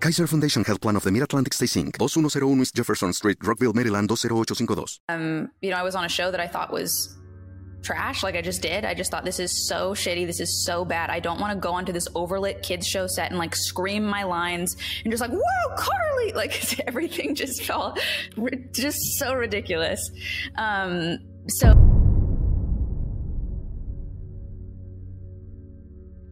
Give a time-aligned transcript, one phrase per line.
[0.00, 4.08] Kaiser Foundation Health Plan of the Mid-Atlantic Stay Inc., 2101 East Jefferson Street, Rockville, Maryland,
[4.08, 5.00] 20852.
[5.08, 7.18] Um, you know, I was on a show that I thought was
[7.82, 8.84] trash like I just did.
[8.84, 10.26] I just thought this is so shitty.
[10.26, 11.10] This is so bad.
[11.10, 14.24] I don't want to go onto this overlit kids show set and like scream my
[14.24, 16.32] lines and just like, whoa, Carly!
[16.34, 17.98] Like everything just felt
[18.72, 19.98] just so ridiculous.
[20.56, 21.87] Um, so.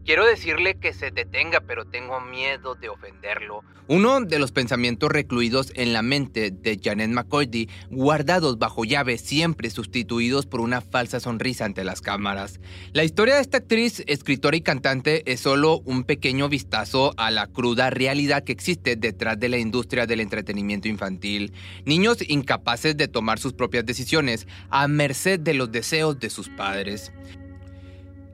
[0.06, 3.64] Quiero decirle que se detenga, pero tengo miedo de ofenderlo.
[3.88, 9.68] Uno de los pensamientos recluidos en la mente de Janet McCordy, guardados bajo llave, siempre
[9.68, 12.60] sustituidos por una falsa sonrisa ante las cámaras.
[12.92, 17.48] La historia de esta actriz, escritora y cantante es solo un pequeño vistazo a la
[17.48, 21.52] cruda realidad que existe detrás de la industria del entretenimiento infantil.
[21.84, 27.12] Niños incapaces de tomar sus propias decisiones, a merced de los deseos de sus padres.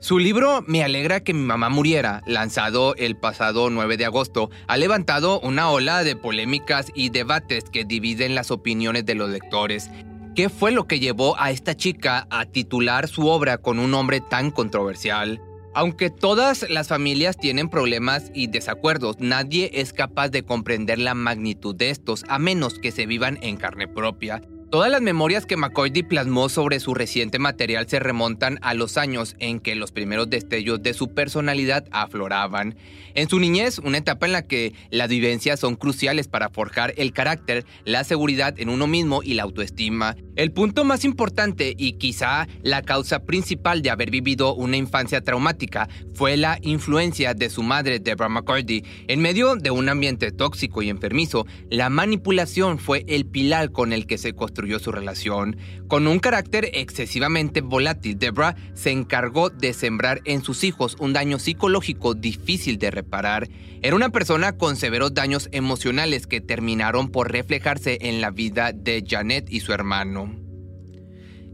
[0.03, 4.75] Su libro Me alegra que mi mamá muriera, lanzado el pasado 9 de agosto, ha
[4.75, 9.89] levantado una ola de polémicas y debates que dividen las opiniones de los lectores.
[10.35, 14.19] ¿Qué fue lo que llevó a esta chica a titular su obra con un nombre
[14.19, 15.41] tan controversial?
[15.73, 21.73] Aunque todas las familias tienen problemas y desacuerdos, nadie es capaz de comprender la magnitud
[21.73, 24.41] de estos a menos que se vivan en carne propia.
[24.73, 29.35] Todas las memorias que McCoy plasmó sobre su reciente material se remontan a los años
[29.37, 32.75] en que los primeros destellos de su personalidad afloraban.
[33.13, 37.13] En su niñez, una etapa en la que las vivencias son cruciales para forjar el
[37.13, 40.15] carácter, la seguridad en uno mismo y la autoestima.
[40.35, 45.87] El punto más importante y quizá la causa principal de haber vivido una infancia traumática
[46.15, 48.83] fue la influencia de su madre Deborah McCarthy.
[49.07, 54.07] En medio de un ambiente tóxico y enfermizo, la manipulación fue el pilar con el
[54.07, 55.55] que se construyó su relación.
[55.87, 61.37] Con un carácter excesivamente volátil, Deborah se encargó de sembrar en sus hijos un daño
[61.37, 63.49] psicológico difícil de reparar.
[63.83, 69.03] Era una persona con severos daños emocionales que terminaron por reflejarse en la vida de
[69.07, 70.22] Janet y su hermano.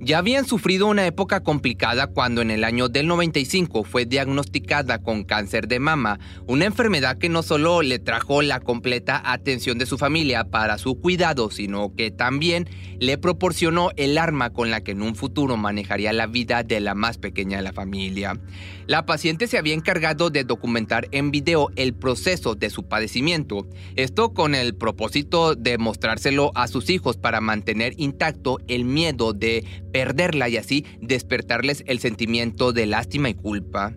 [0.02, 5.26] Ya habían sufrido una época complicada cuando en el año del 95 fue diagnosticada con
[5.26, 9.98] cáncer de mama, una enfermedad que no solo le trajo la completa atención de su
[9.98, 15.02] familia para su cuidado, sino que también le proporcionó el arma con la que en
[15.02, 18.40] un futuro manejaría la vida de la más pequeña de la familia.
[18.88, 23.68] La paciente se había encargado de documentar en video el proceso de su padecimiento,
[23.98, 29.66] esto con el propósito de mostrárselo a sus hijos para mantener intacto el miedo de
[29.92, 33.96] perderla y así despertarles el sentimiento de lástima y culpa.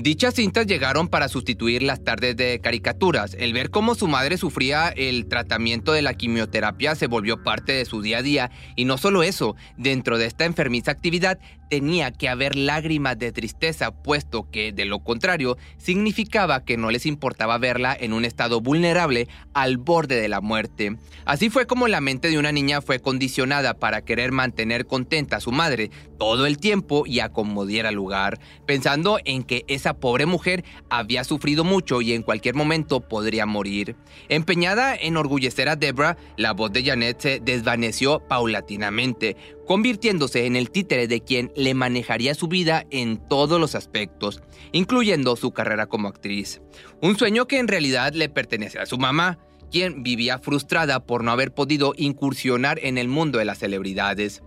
[0.00, 3.34] Dichas cintas llegaron para sustituir las tardes de caricaturas.
[3.36, 7.84] El ver cómo su madre sufría el tratamiento de la quimioterapia se volvió parte de
[7.84, 12.28] su día a día y no solo eso, dentro de esta enfermiza actividad tenía que
[12.28, 17.96] haber lágrimas de tristeza, puesto que, de lo contrario, significaba que no les importaba verla
[17.98, 20.96] en un estado vulnerable al borde de la muerte.
[21.24, 25.40] Así fue como la mente de una niña fue condicionada para querer mantener contenta a
[25.40, 31.24] su madre todo el tiempo y acomodiera lugar, pensando en que esa pobre mujer había
[31.24, 33.96] sufrido mucho y en cualquier momento podría morir.
[34.28, 40.70] Empeñada en orgullecer a Debra, la voz de Janet se desvaneció paulatinamente, convirtiéndose en el
[40.70, 46.08] títere de quien le manejaría su vida en todos los aspectos, incluyendo su carrera como
[46.08, 46.60] actriz.
[47.02, 49.38] Un sueño que en realidad le pertenecía a su mamá,
[49.70, 54.42] quien vivía frustrada por no haber podido incursionar en el mundo de las celebridades.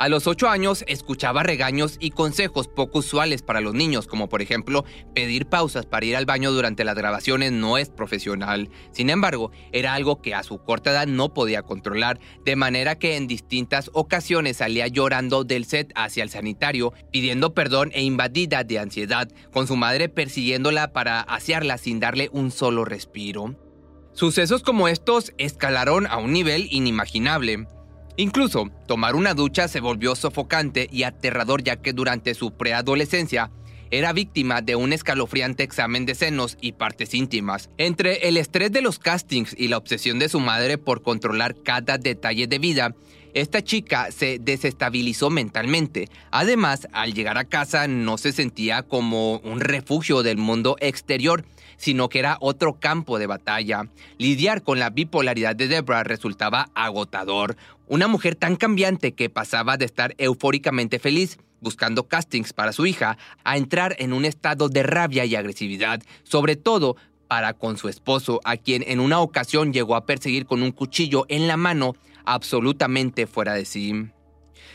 [0.00, 4.42] A los 8 años escuchaba regaños y consejos poco usuales para los niños, como por
[4.42, 8.70] ejemplo pedir pausas para ir al baño durante las grabaciones no es profesional.
[8.92, 13.16] Sin embargo, era algo que a su corta edad no podía controlar, de manera que
[13.16, 18.78] en distintas ocasiones salía llorando del set hacia el sanitario, pidiendo perdón e invadida de
[18.78, 23.56] ansiedad, con su madre persiguiéndola para asearla sin darle un solo respiro.
[24.12, 27.66] Sucesos como estos escalaron a un nivel inimaginable.
[28.18, 33.52] Incluso, tomar una ducha se volvió sofocante y aterrador ya que durante su preadolescencia
[33.92, 37.70] era víctima de un escalofriante examen de senos y partes íntimas.
[37.78, 41.96] Entre el estrés de los castings y la obsesión de su madre por controlar cada
[41.96, 42.96] detalle de vida,
[43.34, 46.08] esta chica se desestabilizó mentalmente.
[46.32, 51.44] Además, al llegar a casa no se sentía como un refugio del mundo exterior,
[51.78, 53.88] sino que era otro campo de batalla.
[54.18, 57.56] Lidiar con la bipolaridad de Debra resultaba agotador.
[57.86, 63.18] Una mujer tan cambiante que pasaba de estar eufóricamente feliz buscando castings para su hija,
[63.44, 66.96] a entrar en un estado de rabia y agresividad, sobre todo
[67.26, 71.26] para con su esposo, a quien en una ocasión llegó a perseguir con un cuchillo
[71.28, 71.94] en la mano,
[72.24, 74.08] absolutamente fuera de sí.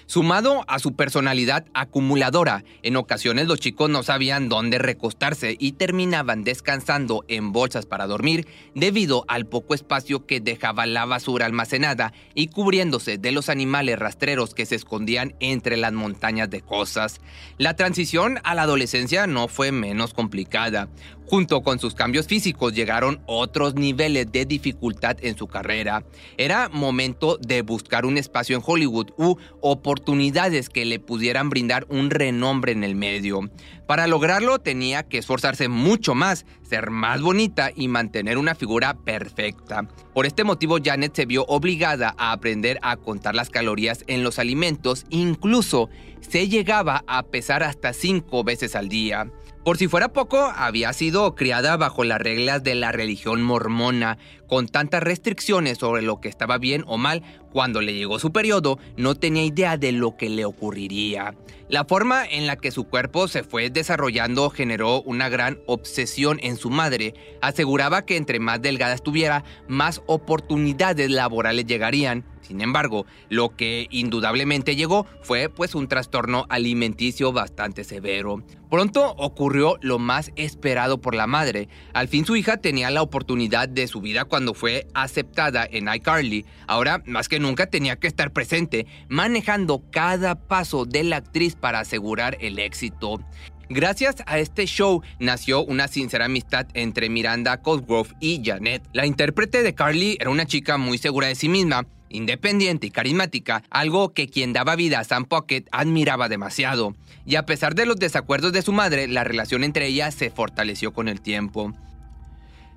[0.06, 6.44] Sumado a su personalidad acumuladora, en ocasiones los chicos no sabían dónde recostarse y terminaban
[6.44, 12.47] descansando en bolsas para dormir debido al poco espacio que dejaba la basura almacenada y
[12.47, 17.21] cubriéndose de los animales rastreros que se escondían entre las montañas de cosas.
[17.57, 20.89] La transición a la adolescencia no fue menos complicada.
[21.25, 26.04] Junto con sus cambios físicos llegaron otros niveles de dificultad en su carrera.
[26.38, 32.10] Era momento de buscar un espacio en Hollywood u oportunidades que le pudieran brindar un
[32.10, 33.50] renombre en el medio.
[33.94, 39.88] Para lograrlo tenía que esforzarse mucho más, ser más bonita y mantener una figura perfecta.
[40.16, 44.40] Por este motivo Janet se vio obligada a aprender a contar las calorías en los
[44.40, 45.92] alimentos, incluso
[46.28, 49.30] se llegaba a pesar hasta cinco veces al día.
[49.63, 54.18] Por si fuera poco, había sido criada bajo las reglas de la religión mormona,
[54.53, 58.77] con tantas restricciones sobre lo que estaba bien o mal, cuando le llegó su periodo,
[58.97, 61.33] no tenía idea de lo que le ocurriría.
[61.69, 66.57] La forma en la que su cuerpo se fue desarrollando generó una gran obsesión en
[66.57, 67.15] su madre.
[67.41, 72.25] Aseguraba que entre más delgada estuviera, más oportunidades laborales llegarían.
[72.41, 78.44] Sin embargo, lo que indudablemente llegó fue pues un trastorno alimenticio bastante severo.
[78.69, 81.69] Pronto ocurrió lo más esperado por la madre.
[81.94, 86.45] Al fin su hija tenía la oportunidad de su vida cuando fue aceptada en iCarly.
[86.68, 91.80] Ahora, más que nunca, tenía que estar presente, manejando cada paso de la actriz para
[91.80, 93.22] asegurar el éxito.
[93.69, 98.84] Gracias a este show nació una sincera amistad entre Miranda Cosgrove y Janet.
[98.92, 103.63] La intérprete de Carly era una chica muy segura de sí misma, independiente y carismática,
[103.69, 106.96] algo que quien daba vida a Sam Pocket admiraba demasiado.
[107.25, 110.94] Y a pesar de los desacuerdos de su madre, la relación entre ellas se fortaleció
[110.94, 111.74] con el tiempo.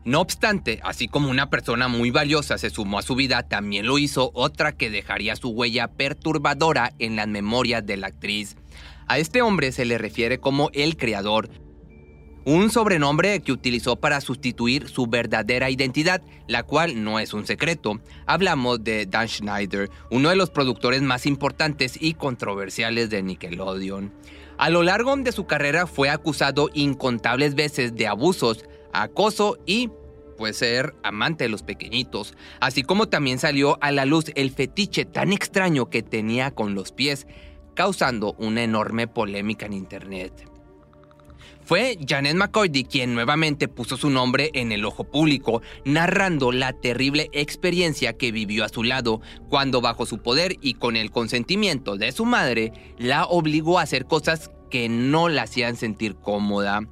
[0.07, 3.99] No obstante, así como una persona muy valiosa se sumó a su vida, también lo
[3.99, 8.57] hizo otra que dejaría su huella perturbadora en las memorias de la actriz.
[9.09, 11.51] A este hombre se le refiere como el creador,
[12.45, 18.01] un sobrenombre que utilizó para sustituir su verdadera identidad, la cual no es un secreto.
[18.27, 24.13] Hablamos de Dan Schneider, uno de los productores más importantes y controversiales de Nickelodeon.
[24.59, 28.65] A lo largo de su carrera fue acusado incontables veces de abusos,
[29.03, 29.91] acoso y
[30.37, 35.05] puede ser amante de los pequeñitos, así como también salió a la luz el fetiche
[35.05, 37.27] tan extraño que tenía con los pies,
[37.75, 40.51] causando una enorme polémica en internet.
[41.67, 47.29] Fue Janet McCordy quien nuevamente puso su nombre en el ojo público, narrando la terrible
[47.33, 52.13] experiencia que vivió a su lado, cuando bajo su poder y con el consentimiento de
[52.13, 56.83] su madre, la obligó a hacer cosas que no la hacían sentir cómoda.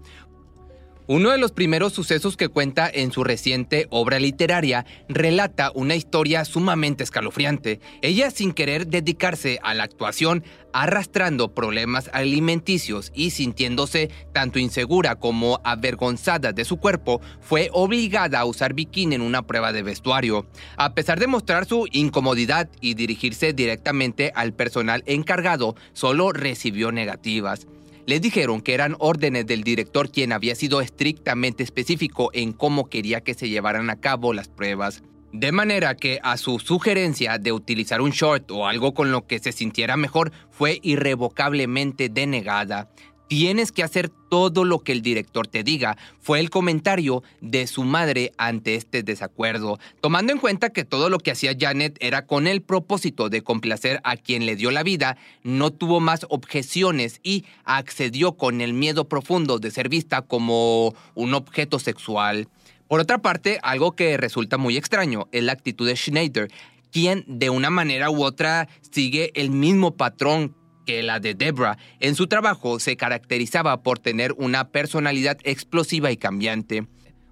[1.06, 6.46] Uno de los primeros sucesos que cuenta en su reciente obra literaria relata una historia
[6.46, 7.78] sumamente escalofriante.
[8.00, 15.60] Ella, sin querer dedicarse a la actuación, arrastrando problemas alimenticios y sintiéndose tanto insegura como
[15.62, 20.46] avergonzada de su cuerpo, fue obligada a usar bikini en una prueba de vestuario.
[20.78, 27.66] A pesar de mostrar su incomodidad y dirigirse directamente al personal encargado, solo recibió negativas.
[28.06, 33.22] Les dijeron que eran órdenes del director quien había sido estrictamente específico en cómo quería
[33.22, 35.02] que se llevaran a cabo las pruebas.
[35.32, 39.38] De manera que a su sugerencia de utilizar un short o algo con lo que
[39.38, 42.90] se sintiera mejor fue irrevocablemente denegada.
[43.28, 47.84] Tienes que hacer todo lo que el director te diga, fue el comentario de su
[47.84, 52.46] madre ante este desacuerdo, tomando en cuenta que todo lo que hacía Janet era con
[52.46, 57.44] el propósito de complacer a quien le dio la vida, no tuvo más objeciones y
[57.64, 62.48] accedió con el miedo profundo de ser vista como un objeto sexual.
[62.88, 66.50] Por otra parte, algo que resulta muy extraño es la actitud de Schneider,
[66.92, 70.54] quien de una manera u otra sigue el mismo patrón
[70.84, 71.78] que la de Debra.
[72.00, 76.86] En su trabajo se caracterizaba por tener una personalidad explosiva y cambiante.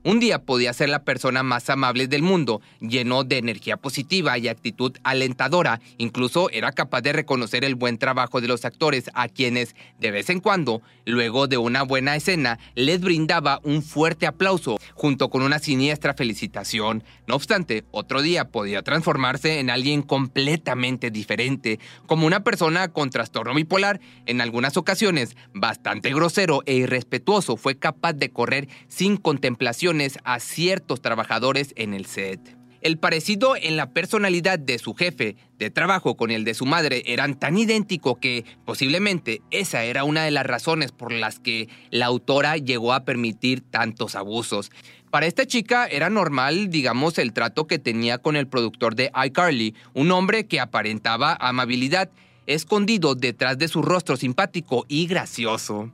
[0.04, 4.48] Un día podía ser la persona más amable del mundo, lleno de energía positiva y
[4.48, 5.80] actitud alentadora.
[5.96, 10.28] Incluso era capaz de reconocer el buen trabajo de los actores, a quienes, de vez
[10.28, 15.60] en cuando, luego de una buena escena, les brindaba un fuerte aplauso, junto con una
[15.60, 17.04] siniestra felicitación.
[17.28, 23.54] No obstante, otro día podía transformarse en alguien completamente diferente, como una persona con trastorno
[23.54, 29.91] bipolar, en algunas ocasiones bastante grosero e irrespetuoso, fue capaz de correr sin contemplación
[30.24, 32.56] a ciertos trabajadores en el set.
[32.82, 37.04] El parecido en la personalidad de su jefe de trabajo con el de su madre
[37.06, 42.06] eran tan idéntico que posiblemente esa era una de las razones por las que la
[42.06, 44.72] autora llegó a permitir tantos abusos.
[45.12, 49.76] Para esta chica era normal, digamos, el trato que tenía con el productor de iCarly,
[49.94, 52.10] un hombre que aparentaba amabilidad,
[52.46, 55.92] escondido detrás de su rostro simpático y gracioso.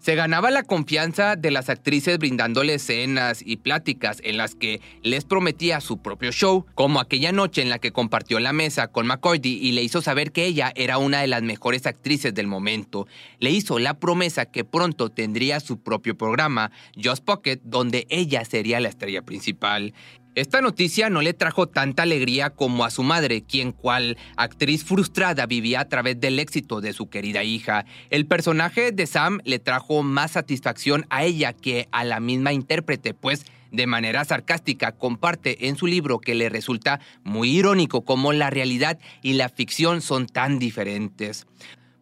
[0.00, 5.26] Se ganaba la confianza de las actrices brindándole escenas y pláticas en las que les
[5.26, 9.58] prometía su propio show, como aquella noche en la que compartió la mesa con McCordy
[9.60, 13.06] y le hizo saber que ella era una de las mejores actrices del momento.
[13.40, 18.80] Le hizo la promesa que pronto tendría su propio programa, Just Pocket, donde ella sería
[18.80, 19.92] la estrella principal.
[20.36, 25.44] Esta noticia no le trajo tanta alegría como a su madre, quien cual actriz frustrada
[25.46, 27.84] vivía a través del éxito de su querida hija.
[28.10, 33.12] El personaje de Sam le trajo más satisfacción a ella que a la misma intérprete,
[33.12, 38.50] pues de manera sarcástica comparte en su libro que le resulta muy irónico cómo la
[38.50, 41.48] realidad y la ficción son tan diferentes.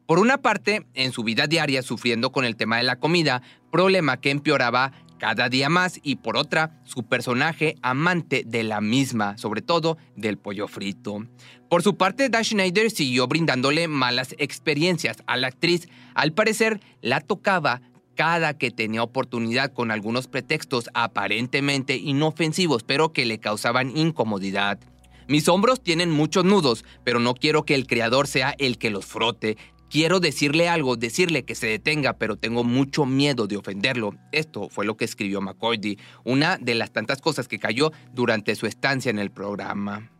[0.06, 4.18] Por una parte, en su vida diaria sufriendo con el tema de la comida, problema
[4.20, 9.62] que empeoraba cada día más y por otra, su personaje amante de la misma, sobre
[9.62, 11.26] todo del pollo frito.
[11.68, 15.88] Por su parte, Dash Schneider siguió brindándole malas experiencias a la actriz.
[16.14, 17.82] Al parecer, la tocaba
[18.14, 24.80] cada que tenía oportunidad con algunos pretextos aparentemente inofensivos, pero que le causaban incomodidad.
[25.28, 29.04] Mis hombros tienen muchos nudos, pero no quiero que el creador sea el que los
[29.04, 29.58] frote.
[29.90, 34.14] Quiero decirle algo, decirle que se detenga, pero tengo mucho miedo de ofenderlo.
[34.32, 38.66] Esto fue lo que escribió McCordy, una de las tantas cosas que cayó durante su
[38.66, 40.10] estancia en el programa.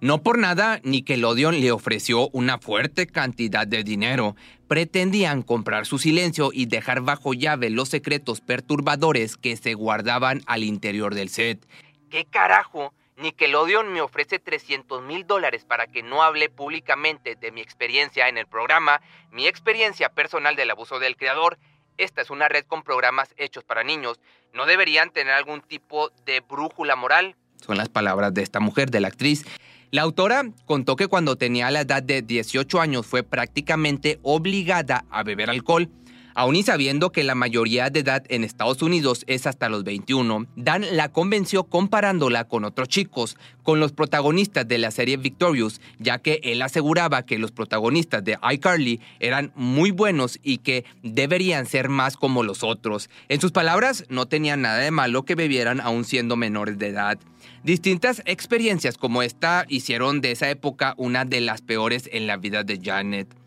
[0.00, 4.36] No por nada, Nickelodeon le ofreció una fuerte cantidad de dinero.
[4.68, 10.64] Pretendían comprar su silencio y dejar bajo llave los secretos perturbadores que se guardaban al
[10.64, 11.66] interior del set.
[12.10, 12.92] ¿Qué carajo?
[13.16, 18.36] Nickelodeon me ofrece 300 mil dólares para que no hable públicamente de mi experiencia en
[18.36, 21.58] el programa, mi experiencia personal del abuso del creador.
[21.96, 24.20] Esta es una red con programas hechos para niños.
[24.52, 27.36] ¿No deberían tener algún tipo de brújula moral?
[27.64, 29.46] Son las palabras de esta mujer, de la actriz.
[29.90, 35.22] La autora contó que cuando tenía la edad de 18 años fue prácticamente obligada a
[35.22, 35.88] beber alcohol
[36.38, 40.46] Aún y sabiendo que la mayoría de edad en Estados Unidos es hasta los 21,
[40.54, 46.18] Dan la convenció comparándola con otros chicos, con los protagonistas de la serie Victorious, ya
[46.18, 51.88] que él aseguraba que los protagonistas de iCarly eran muy buenos y que deberían ser
[51.88, 53.08] más como los otros.
[53.30, 57.18] En sus palabras, no tenía nada de malo que bebieran aún siendo menores de edad.
[57.64, 62.62] Distintas experiencias como esta hicieron de esa época una de las peores en la vida
[62.62, 63.45] de Janet.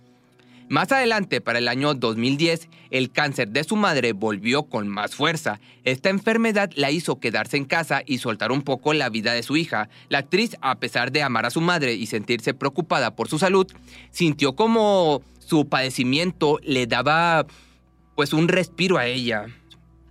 [0.69, 5.59] Más adelante, para el año 2010, el cáncer de su madre volvió con más fuerza.
[5.83, 9.57] Esta enfermedad la hizo quedarse en casa y soltar un poco la vida de su
[9.57, 9.89] hija.
[10.09, 13.65] La actriz, a pesar de amar a su madre y sentirse preocupada por su salud,
[14.11, 17.47] sintió como su padecimiento le daba
[18.15, 19.47] pues un respiro a ella.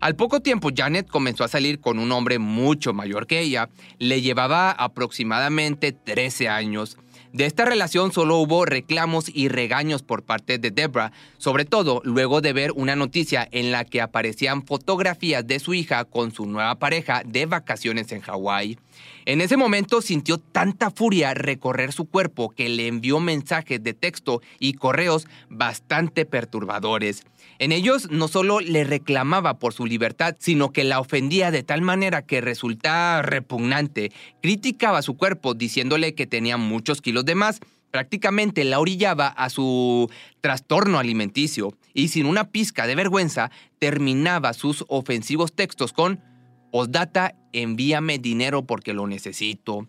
[0.00, 3.68] Al poco tiempo, Janet comenzó a salir con un hombre mucho mayor que ella.
[3.98, 6.96] Le llevaba aproximadamente 13 años.
[7.32, 12.40] De esta relación solo hubo reclamos y regaños por parte de Debra, sobre todo luego
[12.40, 16.78] de ver una noticia en la que aparecían fotografías de su hija con su nueva
[16.78, 18.78] pareja de vacaciones en Hawái.
[19.26, 24.40] En ese momento sintió tanta furia recorrer su cuerpo que le envió mensajes de texto
[24.58, 27.24] y correos bastante perturbadores.
[27.58, 31.82] En ellos no solo le reclamaba por su libertad, sino que la ofendía de tal
[31.82, 34.12] manera que resultaba repugnante.
[34.42, 40.10] Criticaba su cuerpo diciéndole que tenía muchos kilos de más, prácticamente la orillaba a su
[40.40, 46.22] trastorno alimenticio y sin una pizca de vergüenza terminaba sus ofensivos textos con
[46.70, 49.88] Postdata, envíame dinero porque lo necesito.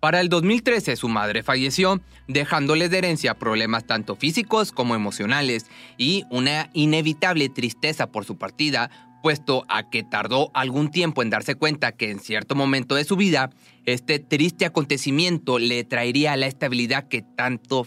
[0.00, 6.24] Para el 2013 su madre falleció, dejándole de herencia problemas tanto físicos como emocionales y
[6.30, 8.90] una inevitable tristeza por su partida,
[9.22, 13.16] puesto a que tardó algún tiempo en darse cuenta que en cierto momento de su
[13.16, 13.50] vida,
[13.86, 17.86] este triste acontecimiento le traería la estabilidad que tanto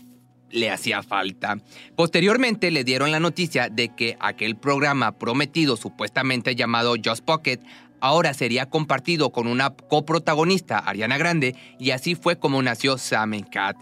[0.49, 1.57] le hacía falta.
[1.95, 7.59] Posteriormente le dieron la noticia de que aquel programa prometido supuestamente llamado Just Pocket
[8.01, 13.77] ahora sería compartido con una coprotagonista, Ariana Grande, y así fue como nació Sam Cat.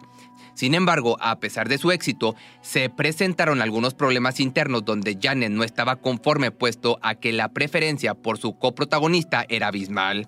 [0.54, 5.64] Sin embargo, a pesar de su éxito, se presentaron algunos problemas internos donde Janet no
[5.64, 10.28] estaba conforme puesto a que la preferencia por su coprotagonista era abismal.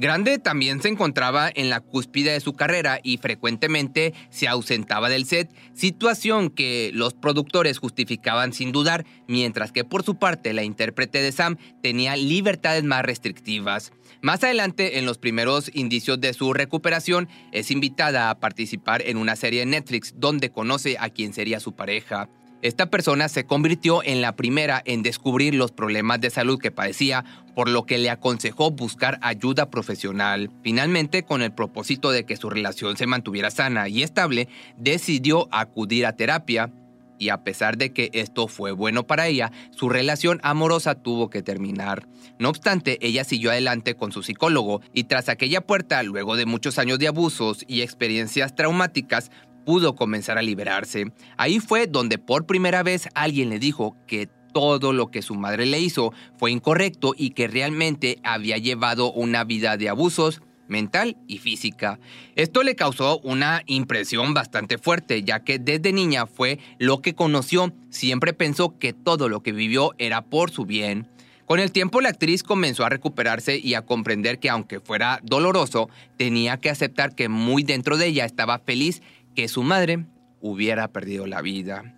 [0.00, 5.26] Grande también se encontraba en la cúspide de su carrera y frecuentemente se ausentaba del
[5.26, 11.20] set, situación que los productores justificaban sin dudar, mientras que por su parte la intérprete
[11.20, 13.92] de Sam tenía libertades más restrictivas.
[14.22, 19.36] Más adelante, en los primeros indicios de su recuperación, es invitada a participar en una
[19.36, 22.30] serie de Netflix donde conoce a quien sería su pareja.
[22.62, 27.24] Esta persona se convirtió en la primera en descubrir los problemas de salud que padecía,
[27.54, 30.50] por lo que le aconsejó buscar ayuda profesional.
[30.62, 36.04] Finalmente, con el propósito de que su relación se mantuviera sana y estable, decidió acudir
[36.04, 36.70] a terapia.
[37.18, 41.42] Y a pesar de que esto fue bueno para ella, su relación amorosa tuvo que
[41.42, 42.08] terminar.
[42.38, 46.78] No obstante, ella siguió adelante con su psicólogo y tras aquella puerta, luego de muchos
[46.78, 49.30] años de abusos y experiencias traumáticas,
[49.64, 51.12] pudo comenzar a liberarse.
[51.36, 55.66] Ahí fue donde por primera vez alguien le dijo que todo lo que su madre
[55.66, 61.38] le hizo fue incorrecto y que realmente había llevado una vida de abusos mental y
[61.38, 61.98] física.
[62.36, 67.74] Esto le causó una impresión bastante fuerte, ya que desde niña fue lo que conoció,
[67.90, 71.08] siempre pensó que todo lo que vivió era por su bien.
[71.44, 75.90] Con el tiempo la actriz comenzó a recuperarse y a comprender que aunque fuera doloroso,
[76.16, 79.02] tenía que aceptar que muy dentro de ella estaba feliz
[79.34, 80.06] que su madre
[80.40, 81.94] hubiera perdido la vida.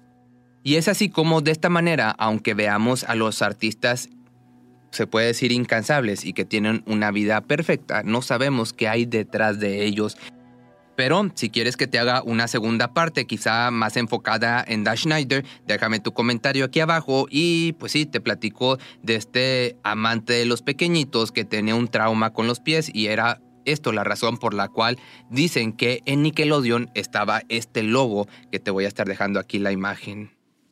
[0.62, 4.08] Y es así como de esta manera, aunque veamos a los artistas,
[4.90, 9.58] se puede decir incansables y que tienen una vida perfecta, no sabemos qué hay detrás
[9.58, 10.16] de ellos.
[10.94, 15.44] Pero si quieres que te haga una segunda parte, quizá más enfocada en Dash Schneider,
[15.66, 20.60] déjame tu comentario aquí abajo y pues sí, te platico de este amante de los
[20.60, 24.69] pequeñitos que tenía un trauma con los pies y era esto la razón por la
[24.69, 24.99] cual
[25.31, 29.73] dicen que en Nickelodeon estaba este logo que te voy a estar dejando aquí la
[29.73, 30.31] imagen.